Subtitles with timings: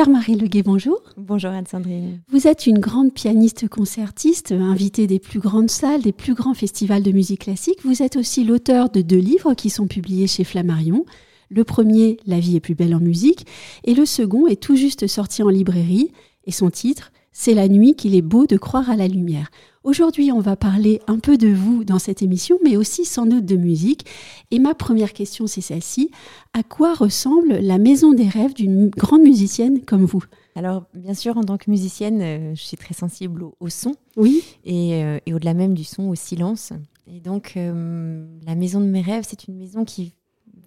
[0.00, 0.98] Claire-Marie Leguet, bonjour.
[1.18, 2.20] Bonjour Anne-Sandrine.
[2.30, 7.02] Vous êtes une grande pianiste concertiste, invitée des plus grandes salles, des plus grands festivals
[7.02, 7.80] de musique classique.
[7.84, 11.04] Vous êtes aussi l'auteur de deux livres qui sont publiés chez Flammarion.
[11.50, 13.46] Le premier, La vie est plus belle en musique,
[13.84, 16.12] et le second est tout juste sorti en librairie,
[16.46, 19.50] et son titre, C'est la nuit qu'il est beau de croire à la lumière.
[19.84, 23.46] Aujourd'hui, on va parler un peu de vous dans cette émission, mais aussi sans doute
[23.46, 24.04] de musique.
[24.50, 26.10] Et ma première question, c'est celle-ci.
[26.52, 30.24] À quoi ressemble la maison des rêves d'une grande musicienne comme vous?
[30.56, 33.94] Alors, bien sûr, en tant que musicienne, euh, je suis très sensible au, son.
[34.16, 34.42] Oui.
[34.66, 36.72] Euh, et, au-delà même du son, au silence.
[37.06, 40.12] Et donc, euh, la maison de mes rêves, c'est une maison qui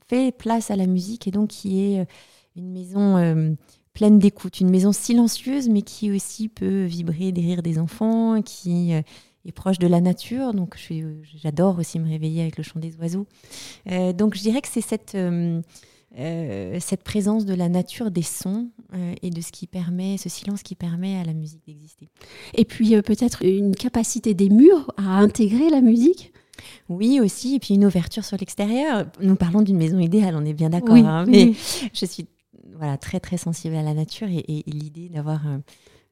[0.07, 2.07] fait place à la musique et donc qui est
[2.55, 3.55] une maison
[3.93, 8.93] pleine d'écoute, une maison silencieuse, mais qui aussi peut vibrer des rires des enfants, qui
[8.93, 9.01] euh,
[9.45, 10.53] est proche de la nature.
[10.53, 10.77] Donc,
[11.41, 13.27] j'adore aussi me réveiller avec le chant des oiseaux.
[13.91, 15.61] Euh, donc, je dirais que c'est cette, euh,
[16.79, 18.69] cette présence de la nature, des sons
[19.21, 22.09] et de ce qui permet, ce silence qui permet à la musique d'exister.
[22.55, 26.33] Et puis, peut-être une capacité des murs à intégrer la musique?
[26.87, 29.05] Oui, aussi, et puis une ouverture sur l'extérieur.
[29.21, 30.95] Nous parlons d'une maison idéale, on est bien d'accord.
[30.95, 31.53] Hein, mais
[31.93, 32.27] je suis
[32.77, 35.57] voilà, très très sensible à la nature et, l'idée d'avoir euh,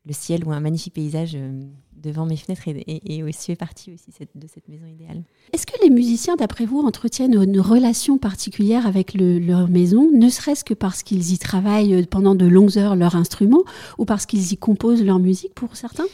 [0.05, 1.61] le ciel ou un magnifique paysage euh,
[1.95, 5.23] devant mes fenêtres et, aussi fait partie aussi de cette maison idéale.
[5.53, 10.63] Est-ce que les musiciens, d'après vous, entretiennent une relation particulière avec leur maison, ne serait-ce
[10.63, 13.63] que parce qu'ils y travaillent pendant de longues heures leur instrument
[13.99, 16.07] ou parce qu'ils y composent leur musique pour certains?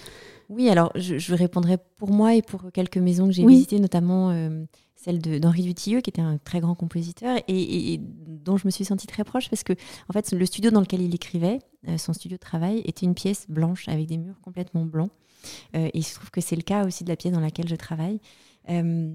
[0.49, 4.63] Oui, alors je, répondrai pour moi et pour quelques maisons que j'ai visitées, notamment euh,
[4.97, 9.07] celle d'Henri Dutilleux, qui était un très grand compositeur et, dont je me suis sentie
[9.07, 9.73] très proche parce que,
[10.09, 13.13] en fait, le studio dans lequel il écrivait, euh, son studio de travail, était une
[13.13, 15.11] pièce blanche avec des murs complètement blancs.
[15.75, 17.67] Euh, et il se trouve que c'est le cas aussi de la pièce dans laquelle
[17.67, 18.19] je travaille.
[18.69, 19.13] Euh,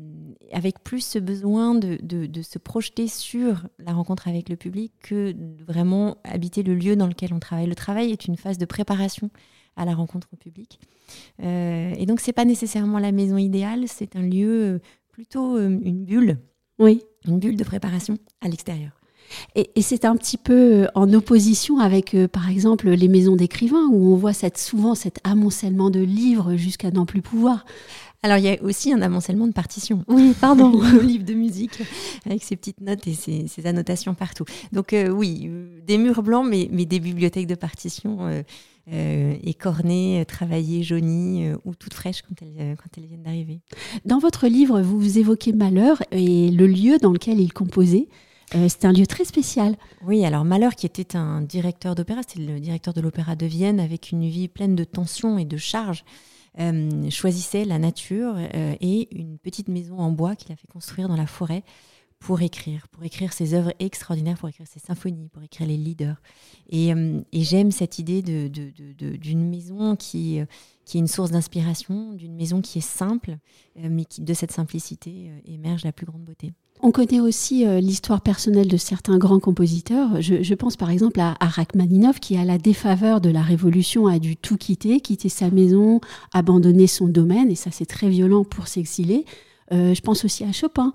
[0.53, 5.35] avec plus ce besoin de, de, se projeter sur la rencontre avec le public que
[5.67, 7.67] vraiment habiter le lieu dans lequel on travaille.
[7.67, 9.29] Le travail est une phase de préparation
[9.77, 10.79] à la rencontre au public.
[11.39, 14.81] et donc, c'est pas nécessairement la maison idéale, c'est un lieu
[15.23, 16.39] plutôt euh, une bulle.
[16.81, 17.05] Oui.
[17.29, 18.91] Une bulle de préparation à l'extérieur.
[19.55, 23.87] Et, c'est un petit peu euh, en opposition avec, euh, par exemple, les maisons d'écrivains,
[23.87, 27.65] où on voit cette, souvent cet amoncellement de livres jusqu'à n'en plus pouvoir.
[28.23, 30.05] Alors, il y a aussi un amoncellement de partitions.
[30.09, 30.81] Oui, pardon.
[30.93, 31.83] Le livre de musique,
[32.27, 34.45] avec ses petites notes et ses, annotations partout.
[34.73, 35.51] Donc, oui,
[35.87, 38.45] des murs blancs, mais, mais, des bibliothèques de partitions
[38.91, 43.61] euh, écornées, travaillées, jaunies euh, ou toutes fraîches quand elles, euh, quand elles viennent d'arriver.
[44.05, 48.09] Dans votre livre, vous évoquez Malheur et le lieu dans lequel il composait.
[48.51, 49.77] c'est un lieu très spécial.
[50.05, 53.79] Oui, alors Malheur, qui était un directeur d'opéra, c'était le directeur de l'opéra de Vienne,
[53.79, 56.05] avec une vie pleine de tensions et de charges,
[57.11, 61.27] choisissait la nature et une petite maison en bois qu'il a fait construire dans la
[61.27, 61.63] forêt
[62.23, 66.23] pour écrire, pour écrire ses œuvres extraordinaires, pour écrire ses symphonies, pour écrire les leaders.
[66.71, 70.45] Et, euh, j'aime cette idée d'une maison qui, euh,
[70.85, 73.39] qui est une source d'inspiration, d'une maison qui est simple,
[73.79, 76.53] euh, mais qui, de cette simplicité émerge la plus grande beauté.
[76.81, 80.21] On connaît aussi l'histoire personnelle de certains grands compositeurs.
[80.21, 84.19] Je, pense par exemple à, à, Rachmaninov qui, à la défaveur de la Révolution, a
[84.19, 86.01] dû tout quitter, quitter sa maison,
[86.33, 89.25] abandonner son domaine, et ça c'est très violent pour s'exiler.
[89.71, 90.93] Euh, je pense aussi à Chopin,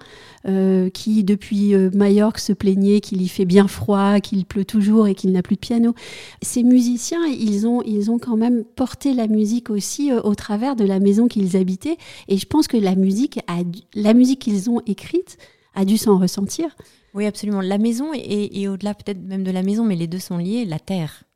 [0.47, 5.07] euh, qui depuis euh, Majorque se plaignait qu'il y fait bien froid, qu'il pleut toujours
[5.07, 5.95] et qu'il n'a plus de piano.
[6.41, 10.83] Ces musiciens, ils ont, ils ont quand même porté la musique aussi au travers de
[10.83, 11.97] la maison qu'ils habitaient.
[12.27, 13.59] Et je pense que la musique, a,
[13.95, 15.37] la musique qu'ils ont écrite
[15.73, 16.75] a dû s'en ressentir.
[17.13, 17.61] Oui, absolument.
[17.61, 20.79] La maison et au-delà peut-être même de la maison, mais les deux sont liés, la
[20.79, 21.26] terre.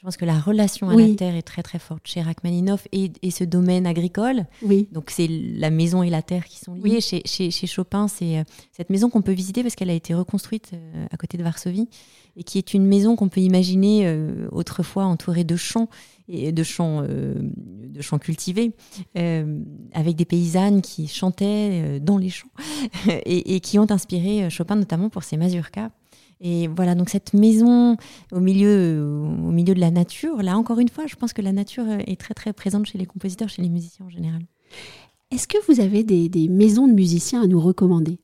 [0.00, 3.12] Je pense que la relation à la terre est très très forte chez Rachmaninoff et,
[3.20, 4.46] et ce domaine agricole.
[4.62, 4.88] Oui.
[4.92, 7.02] Donc c'est la maison et la terre qui sont liées.
[7.02, 10.14] Chez, chez, chez, Chopin, c'est euh, cette maison qu'on peut visiter parce qu'elle a été
[10.14, 11.86] reconstruite euh, à côté de Varsovie
[12.34, 15.90] et qui est une maison qu'on peut imaginer euh, autrefois entourée de champs
[16.28, 18.72] et de champs, de champs cultivés,
[19.16, 22.48] avec des paysannes qui chantaient dans les champs
[23.26, 25.90] et, et, qui ont inspiré Chopin notamment pour ses mazurkas
[26.40, 27.96] et voilà, donc cette maison
[28.32, 31.52] au milieu, au milieu de la nature, là encore une fois, je pense que la
[31.52, 34.40] nature est très très présente chez les compositeurs, chez les musiciens en général.
[35.30, 38.18] Est-ce que vous avez des, maisons de musiciens à nous recommander?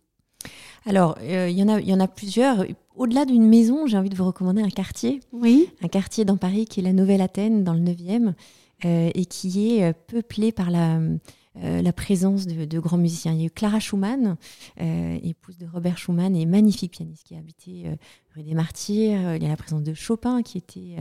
[0.86, 2.64] Alors, euh, il y, en a, y en a plusieurs.
[2.96, 5.20] Au-delà d'une maison, j'ai envie de vous recommander un quartier.
[5.32, 5.68] Oui.
[5.82, 8.32] Un quartier dans Paris qui est la Nouvelle Athènes, dans le 9e,
[8.84, 11.00] euh, et qui est euh, peuplé par la
[11.62, 13.32] la présence de, grands musiciens.
[13.32, 14.36] Il y a eu Clara Schumann,
[14.78, 17.84] épouse de Robert Schumann et magnifique pianiste qui a habité
[18.34, 19.36] rue des Martyrs.
[19.36, 20.96] Il y a la présence de Chopin qui était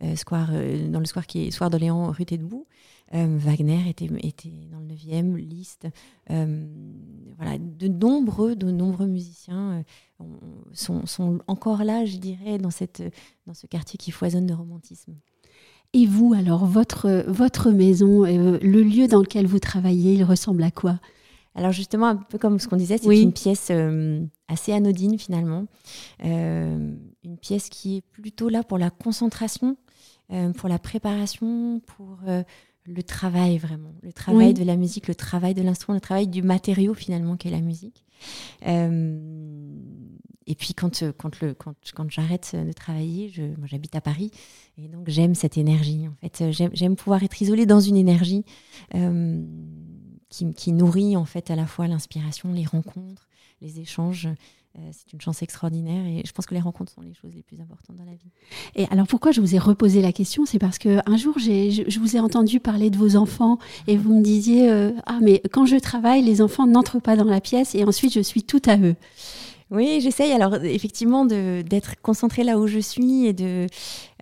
[0.00, 2.66] dans le square qui est Soir d'Orléans, rue Tédebout.
[3.12, 5.88] Wagner était, était dans le 9e, Liszt.
[6.28, 9.84] voilà, de nombreux, de nombreux musiciens
[10.72, 13.02] sont, sont, encore là, je dirais, dans, cette,
[13.46, 15.14] dans ce quartier qui foisonne de romantisme.
[15.94, 20.62] Et vous, alors, votre, votre maison, euh, le lieu dans lequel vous travaillez, il ressemble
[20.62, 21.00] à quoi?
[21.54, 25.66] Alors justement, un peu comme ce qu'on disait, c'est une pièce euh, assez anodine finalement,
[26.24, 26.94] euh,
[27.24, 29.76] une pièce qui est plutôt là pour la concentration,
[30.56, 32.18] pour la préparation, pour
[32.84, 36.42] le travail vraiment, le travail de la musique, le travail de l'instrument, le travail du
[36.42, 38.04] matériau finalement qu'est la musique.
[40.48, 44.00] Et puis quand, euh, quand, le, quand, quand j'arrête de travailler, je, moi j'habite à
[44.00, 44.32] Paris,
[44.78, 46.08] et donc j'aime cette énergie.
[46.08, 48.44] En fait, euh, j'aime, pouvoir être isolée dans une énergie
[48.94, 49.44] euh,
[50.30, 53.28] qui, qui, nourrit en fait à la fois l'inspiration, les rencontres,
[53.60, 54.28] les échanges.
[54.92, 57.60] c'est une chance extraordinaire et je pense que les rencontres sont les choses les plus
[57.60, 58.30] importantes dans la vie.
[58.74, 60.46] Et alors pourquoi je vous ai reposé la question?
[60.46, 63.96] C'est parce que un jour j'ai, je, vous ai entendu parler de vos enfants et
[63.96, 64.70] vous me disiez
[65.04, 68.20] ah mais quand je travaille les enfants n'entrent pas dans la pièce et ensuite je
[68.20, 68.96] suis tout à eux.
[69.70, 73.66] Oui, j'essaye alors effectivement d'être concentrée là où je suis et de,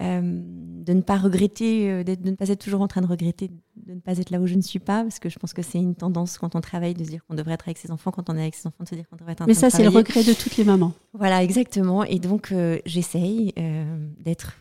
[0.01, 3.51] euh, de ne pas regretter, euh, de ne pas être toujours en train de regretter
[3.77, 5.63] de ne pas être là où je ne suis pas, parce que je pense que
[5.63, 8.11] c'est une tendance quand on travaille de se dire qu'on devrait être avec ses enfants,
[8.11, 9.83] quand on est avec ses enfants de se dire qu'on devrait être Mais ça, c'est
[9.85, 10.93] le regret de toutes les mamans.
[11.13, 12.03] Voilà, exactement.
[12.03, 13.53] Et donc, euh, j'essaye
[14.19, 14.57] d'être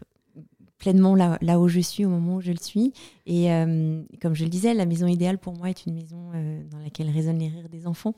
[0.77, 2.94] pleinement là, là, où je suis au moment où je le suis.
[3.25, 6.62] Et euh, comme je le disais, la maison idéale pour moi est une maison euh,
[6.69, 8.16] dans laquelle résonnent les rires des enfants.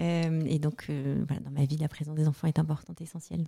[0.00, 0.90] Euh, et donc,
[1.26, 3.44] voilà, dans ma vie, la présence des enfants est importante, essentielle.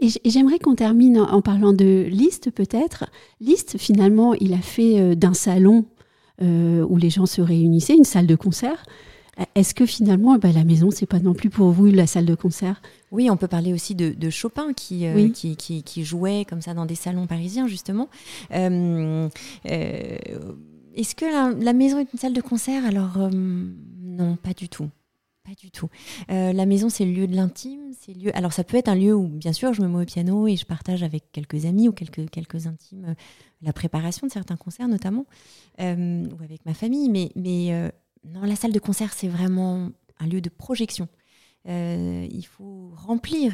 [0.00, 3.06] Et j'aimerais qu'on termine en, parlant de Liszt, peut-être.
[3.40, 5.86] Liszt, finalement, il a fait d'un salon
[6.40, 8.84] où les gens se réunissaient, une salle de concert,
[9.54, 12.34] est-ce que finalement, bah, la maison, c'est pas non plus pour vous la salle de
[12.34, 12.82] concert?
[13.10, 16.94] Oui, on peut parler aussi de, Chopin euh, qui, qui, jouait comme ça dans des
[16.94, 18.08] salons parisiens, justement.
[18.52, 19.28] Euh,
[19.70, 20.16] euh,
[20.94, 21.24] est-ce que
[21.62, 22.84] la, maison est une salle de concert?
[22.84, 24.90] Alors, non, pas du tout.
[25.44, 25.88] Pas du tout.
[26.28, 27.80] la maison, c'est le lieu de l'intime.
[27.98, 28.36] C'est lieu.
[28.36, 30.56] Alors, ça peut être un lieu où, bien sûr, je me mets au piano et
[30.56, 33.14] je partage avec quelques amis ou quelques, quelques intimes
[33.64, 35.24] la préparation de certains concerts, notamment,
[35.78, 37.08] ou avec ma famille.
[37.08, 37.92] Mais, mais
[38.24, 41.08] non, la salle de concert, c'est vraiment un lieu de projection.
[41.68, 43.52] Euh, il faut remplir.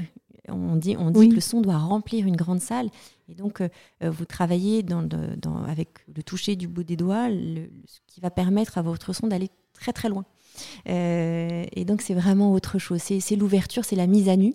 [0.50, 2.88] On dit, on dit que le son doit remplir une grande salle.
[3.29, 3.69] Et donc, euh,
[4.03, 5.06] euh, vous travaillez dans,
[5.67, 9.50] avec le toucher du bout des doigts, ce qui va permettre à votre son d'aller
[9.75, 10.25] très très loin.
[10.87, 13.00] et donc, c'est vraiment autre chose.
[13.03, 14.55] C'est l'ouverture, c'est la mise à nu.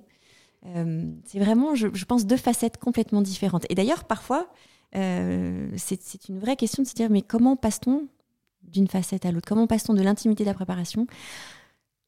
[1.26, 3.66] c'est vraiment, je, je, pense, deux facettes complètement différentes.
[3.70, 4.50] Et d'ailleurs, parfois,
[4.94, 8.08] c'est une vraie question de se dire, mais comment passe-t-on
[8.72, 11.08] d'une facette à l'autre Comment passe-t-on de l'intimité de la préparation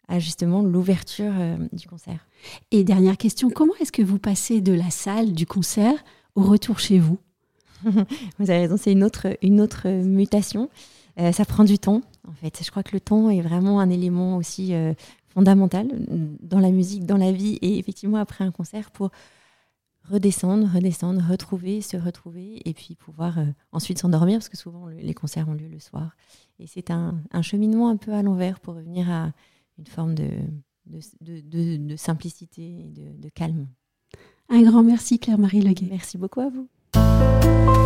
[0.07, 2.28] à justement l'ouverture euh, du concert?
[2.72, 6.04] Et dernière question, comment est-ce que vous passez de la salle, du concert,
[6.36, 7.18] au retour chez vous?
[8.40, 10.69] Vous avez raison, c'est une autre, une autre mutation.
[11.19, 12.62] Euh, ça prend du temps, en fait.
[12.63, 14.94] Je crois que le temps est vraiment un élément aussi euh,
[15.28, 15.88] fondamental
[16.42, 19.12] dans la musique, dans la vie, et effectivement après un concert pour
[20.10, 23.38] redescendre, redescendre, retrouver, se retrouver, et puis pouvoir
[23.72, 26.16] ensuite s'endormir, parce que souvent les concerts ont lieu le soir.
[26.60, 29.31] Et c'est un, cheminement un peu à l'envers pour revenir à
[29.78, 30.30] une forme de,
[30.86, 33.68] de, simplicité et de, calme.
[34.50, 35.88] Un grand merci Claire-Marie Leguet.
[35.90, 37.85] Merci beaucoup à vous.